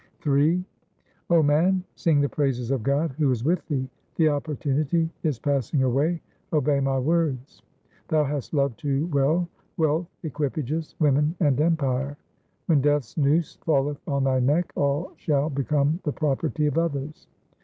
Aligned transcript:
Ill 0.25 0.63
O 1.29 1.43
man, 1.43 1.83
sing 1.93 2.21
the 2.21 2.27
praises 2.27 2.71
of 2.71 2.81
God 2.81 3.11
who 3.19 3.29
is 3.29 3.43
with 3.43 3.63
thee: 3.67 3.87
The 4.15 4.29
opportunity 4.29 5.11
is 5.21 5.37
passing 5.37 5.83
away, 5.83 6.19
obey 6.51 6.79
my 6.79 6.97
words. 6.97 7.61
Thou 8.07 8.23
hast 8.23 8.51
loved 8.51 8.79
too 8.79 9.05
well 9.13 9.47
wealth, 9.77 10.07
equipages, 10.23 10.95
women, 10.97 11.35
and 11.39 11.61
empire. 11.61 12.17
When 12.65 12.81
Death's 12.81 13.15
noose 13.15 13.59
falleth 13.63 14.01
on 14.07 14.23
thy 14.23 14.39
neck, 14.39 14.73
all 14.75 15.11
shall 15.17 15.51
become 15.51 15.99
the 16.03 16.13
property 16.13 16.65
of 16.65 16.79
others. 16.79 17.27